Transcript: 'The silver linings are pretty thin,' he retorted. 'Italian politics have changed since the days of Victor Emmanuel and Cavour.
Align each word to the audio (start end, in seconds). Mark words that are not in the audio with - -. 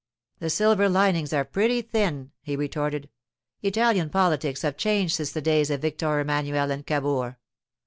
'The 0.39 0.49
silver 0.49 0.89
linings 0.89 1.31
are 1.31 1.45
pretty 1.45 1.79
thin,' 1.79 2.31
he 2.41 2.55
retorted. 2.55 3.07
'Italian 3.61 4.09
politics 4.09 4.63
have 4.63 4.75
changed 4.75 5.13
since 5.15 5.31
the 5.31 5.43
days 5.43 5.69
of 5.69 5.81
Victor 5.83 6.19
Emmanuel 6.19 6.71
and 6.71 6.87
Cavour. 6.87 7.37